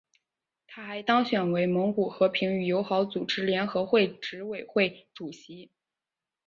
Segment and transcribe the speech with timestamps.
[0.65, 5.69] 他还当选为蒙古和平与友好组织联合会执委会主席。